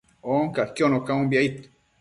[0.35, 1.57] ancaquiono caumbi, aid